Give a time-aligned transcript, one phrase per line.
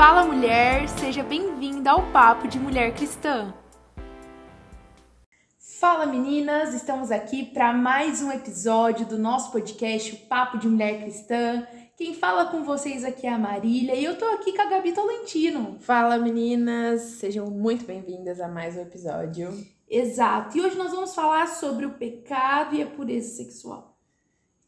[0.00, 3.52] Fala mulher, seja bem-vinda ao Papo de Mulher Cristã.
[5.78, 11.02] Fala meninas, estamos aqui para mais um episódio do nosso podcast, o Papo de Mulher
[11.02, 11.66] Cristã.
[11.98, 14.92] Quem fala com vocês aqui é a Marília e eu tô aqui com a Gabi
[14.92, 15.76] Tolentino.
[15.80, 19.52] Fala meninas, sejam muito bem-vindas a mais um episódio.
[19.86, 23.89] Exato, e hoje nós vamos falar sobre o pecado e a pureza sexual.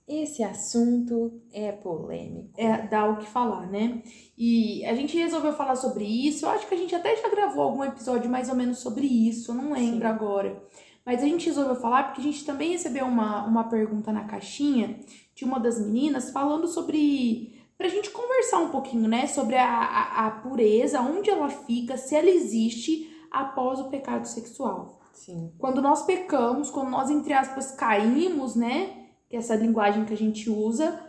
[0.06, 2.50] Esse assunto é polêmico.
[2.56, 4.02] É, dá o que falar, né?
[4.36, 6.44] E a gente resolveu falar sobre isso.
[6.44, 9.52] Eu acho que a gente até já gravou algum episódio mais ou menos sobre isso,
[9.52, 10.06] eu não lembro Sim.
[10.06, 10.62] agora.
[11.04, 15.00] Mas a gente resolveu falar porque a gente também recebeu uma, uma pergunta na caixinha
[15.34, 17.60] de uma das meninas falando sobre.
[17.76, 19.26] Pra gente conversar um pouquinho, né?
[19.26, 25.00] Sobre a, a, a pureza, onde ela fica, se ela existe após o pecado sexual.
[25.12, 25.52] Sim.
[25.58, 29.01] Quando nós pecamos, quando nós, entre aspas, caímos, né?
[29.32, 31.00] Que essa linguagem que a gente usa,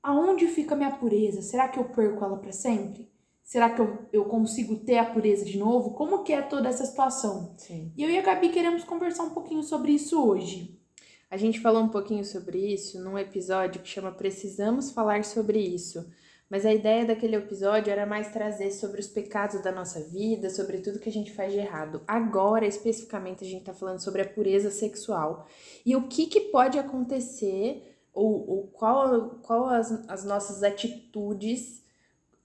[0.00, 1.42] aonde fica a minha pureza?
[1.42, 3.10] Será que eu perco ela para sempre?
[3.42, 5.94] Será que eu, eu consigo ter a pureza de novo?
[5.94, 7.52] Como que é toda essa situação?
[7.58, 7.92] Sim.
[7.96, 10.80] E eu e a Gabi queremos conversar um pouquinho sobre isso hoje.
[11.28, 16.08] A gente falou um pouquinho sobre isso num episódio que chama Precisamos Falar sobre Isso.
[16.54, 20.78] Mas a ideia daquele episódio era mais trazer sobre os pecados da nossa vida, sobre
[20.78, 22.00] tudo que a gente faz de errado.
[22.06, 25.48] Agora, especificamente, a gente está falando sobre a pureza sexual
[25.84, 31.82] e o que, que pode acontecer, ou, ou qual, qual as, as nossas atitudes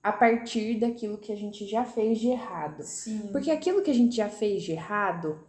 [0.01, 2.81] a partir daquilo que a gente já fez de errado.
[2.81, 3.29] Sim.
[3.31, 5.39] Porque aquilo que a gente já fez de errado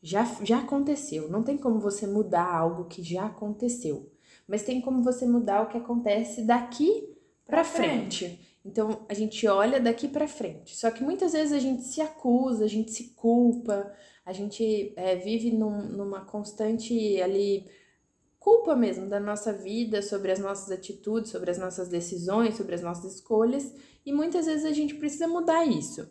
[0.00, 1.28] já, já aconteceu.
[1.28, 4.08] Não tem como você mudar algo que já aconteceu.
[4.46, 7.10] Mas tem como você mudar o que acontece daqui
[7.50, 8.26] para frente.
[8.26, 8.50] frente.
[8.64, 10.76] Então a gente olha daqui para frente.
[10.76, 13.92] Só que muitas vezes a gente se acusa, a gente se culpa,
[14.24, 17.66] a gente é, vive num, numa constante ali
[18.38, 22.80] culpa mesmo da nossa vida, sobre as nossas atitudes, sobre as nossas decisões, sobre as
[22.80, 23.74] nossas escolhas,
[24.04, 26.10] e muitas vezes a gente precisa mudar isso.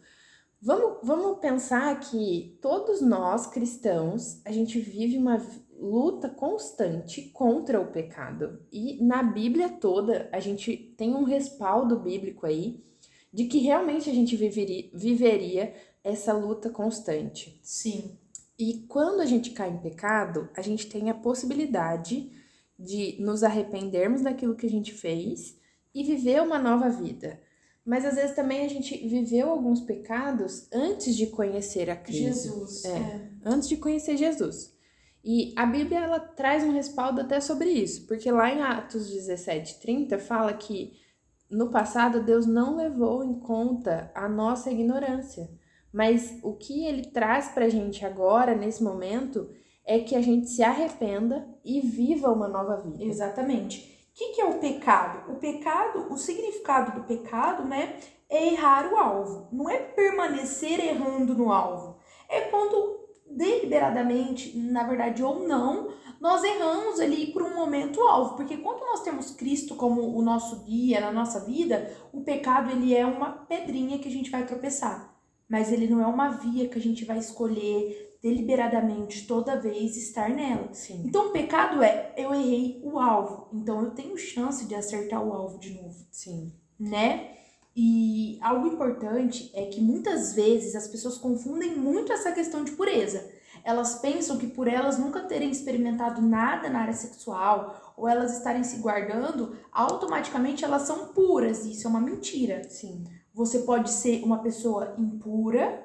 [0.61, 5.37] Vamos, vamos pensar que todos nós cristãos, a gente vive uma
[5.79, 8.59] luta constante contra o pecado.
[8.71, 12.83] E na Bíblia toda, a gente tem um respaldo bíblico aí
[13.31, 15.73] de que realmente a gente viveria, viveria
[16.03, 17.59] essa luta constante.
[17.63, 18.17] Sim.
[18.57, 22.29] E quando a gente cai em pecado, a gente tem a possibilidade
[22.77, 25.57] de nos arrependermos daquilo que a gente fez
[25.93, 27.39] e viver uma nova vida.
[27.85, 32.23] Mas às vezes também a gente viveu alguns pecados antes de conhecer a Cristo.
[32.23, 32.85] Jesus.
[32.85, 33.29] É, é.
[33.43, 34.77] Antes de conhecer Jesus.
[35.23, 39.79] E a Bíblia ela traz um respaldo até sobre isso, porque lá em Atos 17,
[39.81, 40.93] 30 fala que
[41.49, 45.49] no passado Deus não levou em conta a nossa ignorância,
[45.91, 49.49] mas o que ele traz para a gente agora, nesse momento,
[49.85, 53.03] é que a gente se arrependa e viva uma nova vida.
[53.03, 53.97] Exatamente.
[54.11, 55.31] O que, que é o pecado?
[55.31, 57.95] O pecado, o significado do pecado, né,
[58.29, 59.47] é errar o alvo.
[59.51, 61.97] Não é permanecer errando no alvo.
[62.29, 62.98] É quando
[63.29, 69.01] deliberadamente, na verdade ou não, nós erramos ali por um momento alvo, porque quando nós
[69.03, 73.99] temos Cristo como o nosso guia na nossa vida, o pecado ele é uma pedrinha
[73.99, 75.15] que a gente vai tropeçar,
[75.47, 80.29] mas ele não é uma via que a gente vai escolher deliberadamente toda vez estar
[80.29, 80.73] nela.
[80.73, 81.03] Sim.
[81.05, 85.31] Então o pecado é eu errei o alvo, então eu tenho chance de acertar o
[85.31, 86.05] alvo de novo.
[86.11, 86.51] Sim.
[86.77, 87.38] Né?
[87.81, 93.31] E algo importante é que muitas vezes as pessoas confundem muito essa questão de pureza.
[93.63, 98.65] Elas pensam que por elas nunca terem experimentado nada na área sexual ou elas estarem
[98.65, 101.63] se guardando, automaticamente elas são puras.
[101.63, 102.67] E isso é uma mentira.
[102.69, 103.05] Sim.
[103.33, 105.81] Você pode ser uma pessoa impura,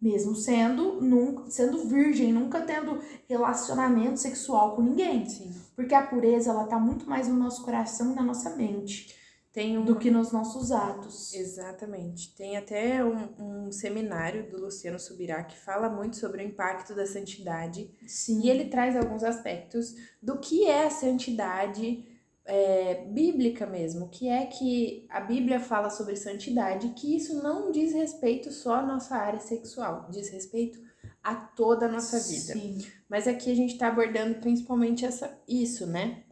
[0.00, 5.28] mesmo sendo nunca, sendo virgem, nunca tendo relacionamento sexual com ninguém.
[5.28, 5.52] Sim.
[5.74, 9.25] Porque a pureza ela tá muito mais no nosso coração e na nossa mente.
[9.56, 11.32] Tem do que nos nossos atos.
[11.32, 12.36] Exatamente.
[12.36, 17.06] Tem até um, um, seminário do Luciano Subirá que fala muito sobre o impacto da
[17.06, 17.90] santidade.
[18.06, 18.42] Sim.
[18.42, 22.04] E ele traz alguns aspectos do que é a santidade
[22.44, 24.10] é, bíblica mesmo.
[24.10, 28.82] Que é que a Bíblia fala sobre santidade, que isso não diz respeito só à
[28.82, 30.78] nossa área sexual, diz respeito
[31.24, 32.52] a toda a nossa vida.
[32.52, 32.86] Sim.
[33.08, 36.24] Mas aqui a gente está abordando principalmente essa, isso, né?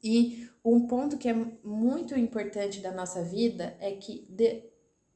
[0.00, 4.64] E um ponto que é muito importante da nossa vida é que de,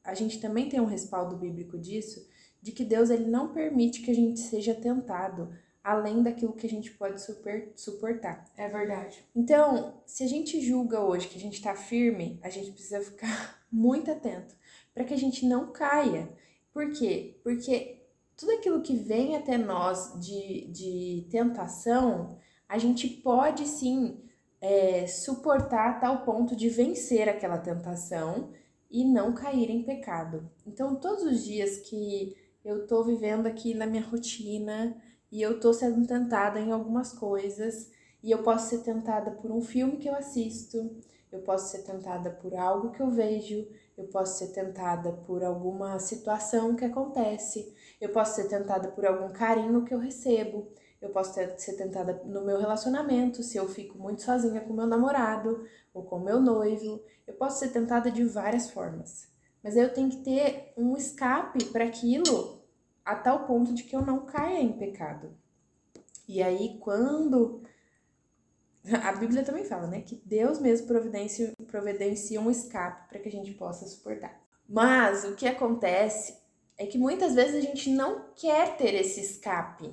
[0.02, 2.28] a gente também tem um respaldo bíblico disso,
[2.60, 5.52] de que Deus ele não permite que a gente seja tentado
[5.86, 8.44] além daquilo que a gente pode super, suportar.
[8.56, 9.24] É verdade.
[9.34, 13.64] Então, se a gente julga hoje que a gente está firme, a gente precisa ficar
[13.70, 14.56] muito atento
[14.92, 16.28] para que a gente não caia.
[16.72, 17.38] Por quê?
[17.44, 18.02] Porque
[18.36, 22.36] tudo aquilo que vem até nós de, de tentação,
[22.68, 24.25] a gente pode sim
[24.60, 28.50] é, suportar a tal ponto de vencer aquela tentação
[28.90, 30.48] e não cair em pecado.
[30.66, 35.00] Então, todos os dias que eu tô vivendo aqui na minha rotina,
[35.30, 37.90] e eu tô sendo tentada em algumas coisas
[38.22, 40.96] e eu posso ser tentada por um filme que eu assisto,
[41.30, 43.66] eu posso ser tentada por algo que eu vejo,
[43.96, 49.32] eu posso ser tentada por alguma situação que acontece, eu posso ser tentada por algum
[49.32, 50.68] carinho que eu recebo,
[51.00, 54.86] eu posso ter, ser tentada no meu relacionamento, se eu fico muito sozinha com meu
[54.86, 59.28] namorado ou com meu noivo, eu posso ser tentada de várias formas.
[59.62, 62.62] Mas eu tenho que ter um escape para aquilo
[63.04, 65.36] a tal ponto de que eu não caia em pecado.
[66.28, 67.62] E aí, quando.
[69.02, 70.02] A Bíblia também fala, né?
[70.02, 74.40] Que Deus mesmo providencia, providencia um escape para que a gente possa suportar.
[74.68, 76.36] Mas o que acontece
[76.78, 79.92] é que muitas vezes a gente não quer ter esse escape.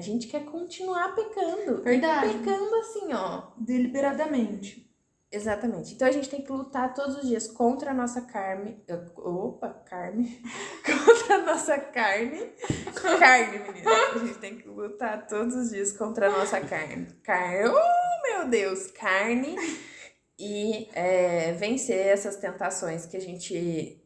[0.00, 1.82] A gente quer continuar pecando.
[1.82, 2.38] Verdade.
[2.38, 3.48] Pecando assim, ó.
[3.58, 4.90] Deliberadamente.
[5.30, 5.92] Exatamente.
[5.92, 8.82] Então a gente tem que lutar todos os dias contra a nossa carne.
[9.14, 10.42] Opa, carne.
[10.82, 12.50] contra a nossa carne.
[13.18, 13.90] Carne, menina.
[14.14, 17.06] A gente tem que lutar todos os dias contra a nossa carne.
[17.22, 17.68] Carne.
[17.68, 18.90] Oh, meu Deus!
[18.92, 19.54] Carne.
[20.38, 24.02] E é, vencer essas tentações que a gente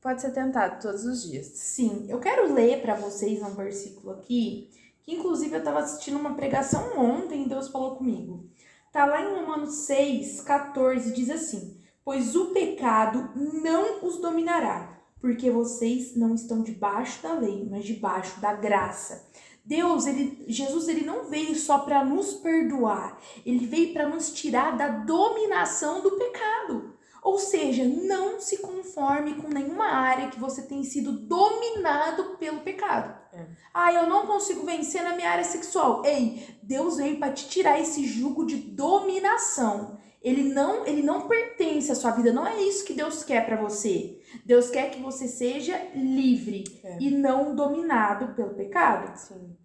[0.00, 1.46] pode ser tentado todos os dias.
[1.48, 4.70] Sim, eu quero ler para vocês um versículo aqui,
[5.06, 8.50] que inclusive eu estava assistindo uma pregação ontem e Deus falou comigo.
[8.90, 15.48] Tá lá em Romanos 6, 14, diz assim: Pois o pecado não os dominará, porque
[15.48, 19.30] vocês não estão debaixo da lei, mas debaixo da graça.
[19.64, 24.76] Deus, ele, Jesus, ele não veio só para nos perdoar, ele veio para nos tirar
[24.76, 26.96] da dominação do pecado.
[27.22, 33.25] Ou seja, não se conforme com nenhuma área que você tem sido dominado pelo pecado.
[33.36, 33.46] É.
[33.72, 36.04] Ah, eu não consigo vencer na minha área sexual.
[36.04, 39.98] Ei, Deus veio para te tirar esse jugo de dominação.
[40.22, 43.60] Ele não, ele não pertence à sua vida, não é isso que Deus quer para
[43.60, 44.18] você.
[44.44, 46.98] Deus quer que você seja livre é.
[47.00, 49.16] e não dominado pelo pecado.
[49.16, 49.56] Sim.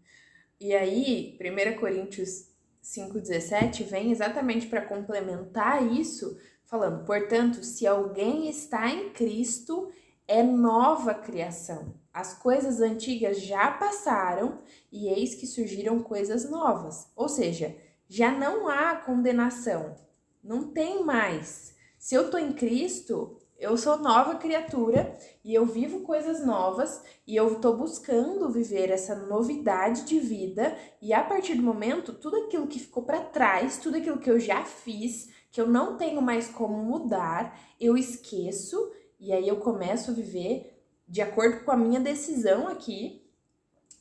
[0.59, 2.51] E aí, 1 Coríntios
[2.83, 6.37] 5:17 vem exatamente para complementar isso
[6.71, 9.91] falando, portanto, se alguém está em Cristo,
[10.25, 11.93] é nova criação.
[12.13, 14.59] As coisas antigas já passaram
[14.91, 17.09] e eis que surgiram coisas novas.
[17.15, 17.75] Ou seja,
[18.07, 19.95] já não há condenação.
[20.43, 21.73] Não tem mais.
[21.97, 25.15] Se eu tô em Cristo, eu sou nova criatura
[25.45, 31.13] e eu vivo coisas novas e eu tô buscando viver essa novidade de vida e
[31.13, 34.65] a partir do momento, tudo aquilo que ficou para trás, tudo aquilo que eu já
[34.65, 40.13] fiz, que eu não tenho mais como mudar, eu esqueço e aí eu começo a
[40.15, 40.70] viver
[41.11, 43.21] de acordo com a minha decisão aqui,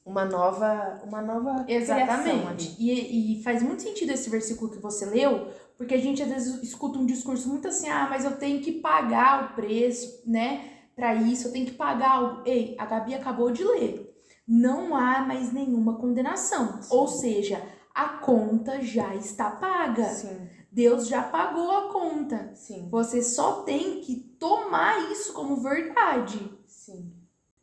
[0.06, 2.76] uma nova, uma nova Exatamente.
[2.78, 6.62] E, e faz muito sentido esse versículo que você leu, porque a gente às vezes
[6.62, 10.70] escuta um discurso muito assim: "Ah, mas eu tenho que pagar o preço, né?
[10.94, 14.14] Para isso, eu tenho que pagar o Ei, a Gabi acabou de ler.
[14.46, 16.80] Não há mais nenhuma condenação.
[16.80, 16.94] Sim.
[16.94, 17.60] Ou seja,
[17.92, 20.04] a conta já está paga.
[20.04, 20.48] Sim.
[20.70, 22.52] Deus já pagou a conta.
[22.54, 22.88] Sim.
[22.88, 26.59] Você só tem que tomar isso como verdade.
[26.90, 27.12] Sim.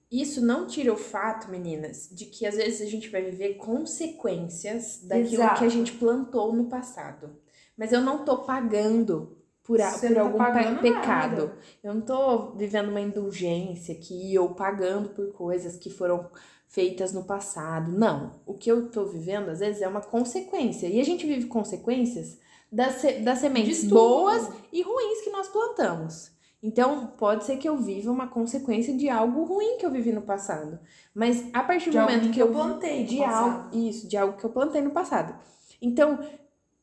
[0.10, 5.02] Isso não tira o fato, meninas, de que às vezes a gente vai viver consequências
[5.04, 5.60] daquilo Exato.
[5.60, 7.36] que a gente plantou no passado.
[7.76, 11.48] Mas eu não tô pagando por, a, por tá algum tá pecado.
[11.48, 11.58] Nada.
[11.84, 16.30] Eu não tô vivendo uma indulgência aqui ou pagando por coisas que foram
[16.70, 17.92] feitas no passado.
[17.92, 18.40] Não.
[18.46, 20.88] O que eu tô vivendo, às vezes, é uma consequência.
[20.88, 22.40] E a gente vive consequências
[22.72, 26.32] das, das sementes boas e ruins que nós plantamos.
[26.62, 30.24] Então, pode ser que eu viva uma consequência de algo ruim que eu vivi no
[30.24, 30.80] passado.
[31.14, 34.50] Mas a partir do momento que eu plantei de algo, isso, de algo que eu
[34.50, 35.36] plantei no passado.
[35.82, 36.20] Então,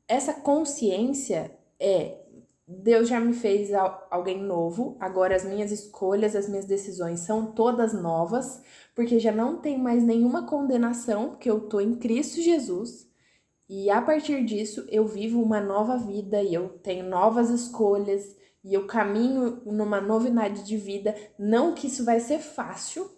[0.07, 1.50] essa consciência
[1.81, 2.21] é
[2.66, 3.71] Deus já me fez
[4.11, 8.62] alguém novo, agora as minhas escolhas, as minhas decisões são todas novas,
[8.95, 13.07] porque já não tem mais nenhuma condenação, porque eu tô em Cristo Jesus.
[13.69, 18.73] E a partir disso, eu vivo uma nova vida e eu tenho novas escolhas e
[18.73, 21.14] eu caminho numa novidade de vida.
[21.38, 23.11] Não que isso vai ser fácil,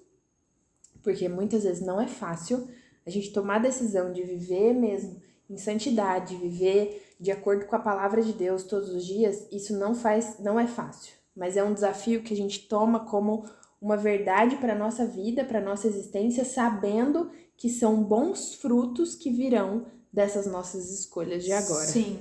[1.02, 2.68] porque muitas vezes não é fácil
[3.06, 7.80] a gente tomar a decisão de viver mesmo em santidade, viver de acordo com a
[7.80, 11.72] palavra de Deus todos os dias, isso não faz, não é fácil, mas é um
[11.72, 13.44] desafio que a gente toma como
[13.80, 19.86] uma verdade para nossa vida, para nossa existência, sabendo que são bons frutos que virão
[20.12, 21.86] dessas nossas escolhas de agora.
[21.86, 22.18] Sim.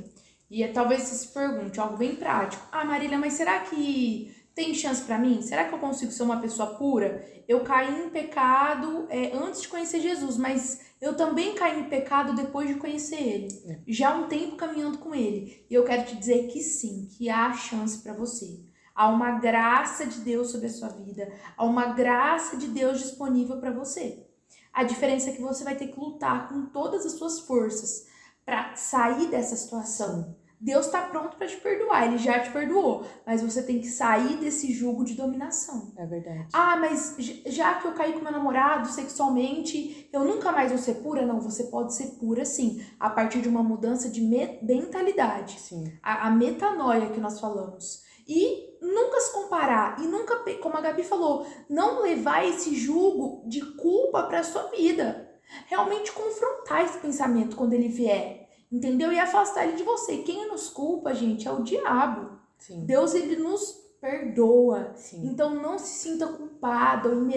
[0.55, 2.65] E é, talvez você se pergunte algo bem prático.
[2.71, 5.41] Ah, Marília, mas será que tem chance para mim?
[5.41, 7.27] Será que eu consigo ser uma pessoa pura?
[7.45, 12.33] Eu caí em pecado é, antes de conhecer Jesus, mas eu também caí em pecado
[12.33, 13.49] depois de conhecer Ele.
[13.67, 13.79] É.
[13.85, 15.65] Já há um tempo caminhando com Ele.
[15.69, 18.61] E eu quero te dizer que sim, que há chance para você.
[18.95, 21.33] Há uma graça de Deus sobre a sua vida.
[21.57, 24.25] Há uma graça de Deus disponível para você.
[24.71, 28.07] A diferença é que você vai ter que lutar com todas as suas forças
[28.45, 30.33] para sair dessa situação.
[30.59, 34.37] Deus está pronto para te perdoar, ele já te perdoou, mas você tem que sair
[34.37, 35.93] desse jugo de dominação.
[35.97, 36.47] É verdade.
[36.53, 40.95] Ah, mas já que eu caí com meu namorado sexualmente, eu nunca mais vou ser
[40.95, 41.25] pura?
[41.25, 45.59] Não, você pode ser pura sim, a partir de uma mudança de mentalidade.
[45.59, 45.91] Sim.
[46.01, 48.03] A, a metanoia que nós falamos.
[48.27, 53.61] E nunca se comparar, e nunca, como a Gabi falou, não levar esse jugo de
[53.75, 55.29] culpa para sua vida.
[55.67, 58.44] Realmente confrontar esse pensamento quando ele vier
[58.75, 59.11] entendeu?
[59.11, 60.17] E afastar ele de você.
[60.17, 62.37] Quem nos culpa, gente, é o diabo.
[62.57, 62.85] Sim.
[62.85, 64.91] Deus, ele nos perdoa.
[64.95, 65.25] Sim.
[65.27, 67.27] Então não se sinta culpada ou,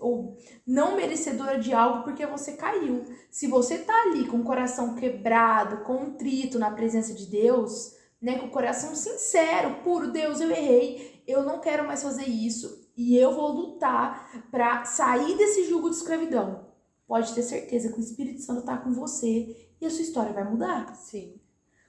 [0.00, 0.36] ou
[0.66, 3.04] não merecedora de algo porque você caiu.
[3.30, 8.46] Se você tá ali com o coração quebrado, contrito na presença de Deus, né, com
[8.46, 13.34] o coração sincero, puro, Deus, eu errei, eu não quero mais fazer isso e eu
[13.34, 16.72] vou lutar para sair desse jugo de escravidão.
[17.06, 20.44] Pode ter certeza que o Espírito Santo tá com você e a sua história vai
[20.44, 20.94] mudar.
[20.94, 21.34] Sim.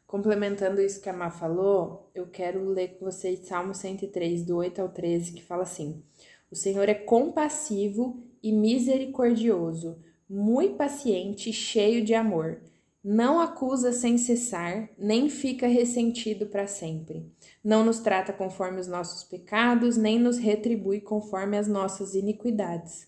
[0.05, 4.81] Complementando isso que a Má falou, eu quero ler com vocês Salmo 103, do 8
[4.81, 6.03] ao 13, que fala assim:
[6.51, 9.97] O Senhor é compassivo e misericordioso,
[10.29, 12.61] muito paciente e cheio de amor.
[13.03, 17.31] Não acusa sem cessar, nem fica ressentido para sempre.
[17.63, 23.07] Não nos trata conforme os nossos pecados, nem nos retribui conforme as nossas iniquidades.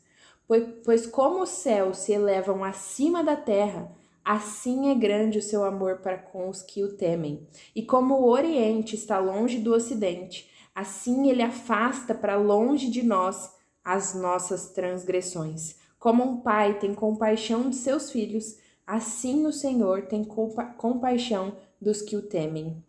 [0.83, 3.91] Pois, como os céus se elevam acima da terra,
[4.27, 7.47] Assim é grande o seu amor para com os que o temem.
[7.73, 13.49] E como o Oriente está longe do Ocidente, assim ele afasta para longe de nós
[13.81, 15.77] as nossas transgressões.
[15.97, 22.01] Como um pai tem compaixão de seus filhos, assim o Senhor tem compa compaixão dos
[22.01, 22.83] que o temem.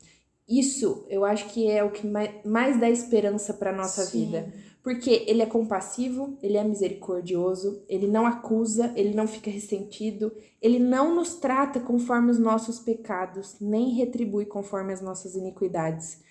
[0.49, 2.05] Isso eu acho que é o que
[2.45, 4.25] mais dá esperança para nossa Sim.
[4.25, 4.53] vida
[4.89, 10.79] porque ele é compassivo, ele é misericordioso, ele não acusa, ele não fica ressentido, ele
[10.79, 16.23] não nos trata conforme os nossos pecados, nem retribui conforme as nossas iniquidades.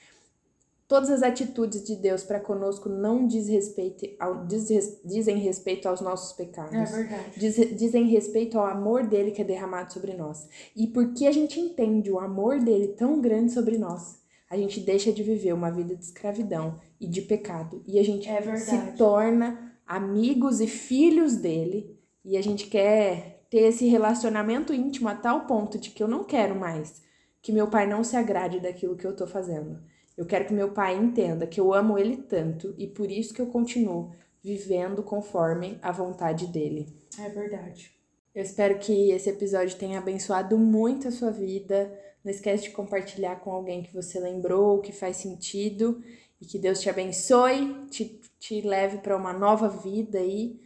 [0.88, 6.02] Todas as atitudes de Deus para conosco não diz respeito ao, diz, dizem respeito aos
[6.02, 6.74] nossos pecados.
[6.74, 7.40] É verdade.
[7.40, 10.48] Diz, dizem respeito ao amor dele que é derramado sobre nós.
[10.76, 14.17] E porque a gente entende o amor dele tão grande sobre nós,
[14.50, 17.84] a gente deixa de viver uma vida de escravidão e de pecado.
[17.86, 21.98] E a gente é se torna amigos e filhos dele.
[22.24, 26.24] E a gente quer ter esse relacionamento íntimo a tal ponto de que eu não
[26.24, 27.02] quero mais
[27.42, 29.80] que meu pai não se agrade daquilo que eu tô fazendo.
[30.18, 33.42] Eu quero que meu pai entenda que eu amo ele tanto e por isso que
[33.42, 34.12] eu continuo
[34.44, 36.88] vivendo conforme a vontade dele.
[37.18, 37.92] É verdade.
[38.34, 41.92] Eu espero que esse episódio tenha abençoado muito a sua vida
[42.28, 46.04] não esquece de compartilhar com alguém que você lembrou, que faz sentido.
[46.42, 50.60] E que Deus te abençoe, te, te leve para uma nova vida aí.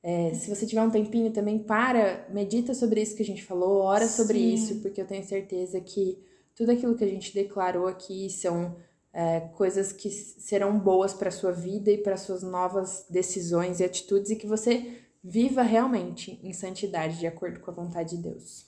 [0.00, 3.82] É, se você tiver um tempinho também, para, medita sobre isso que a gente falou,
[3.82, 4.22] ora Sim.
[4.22, 6.18] sobre isso, porque eu tenho certeza que
[6.54, 8.76] tudo aquilo que a gente declarou aqui são
[9.12, 14.30] é, coisas que serão boas para sua vida e para suas novas decisões e atitudes
[14.30, 18.66] e que você viva realmente em santidade, de acordo com a vontade de Deus.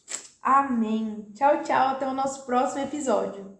[0.53, 1.31] Amém.
[1.33, 1.89] Tchau, tchau.
[1.91, 3.60] Até o nosso próximo episódio.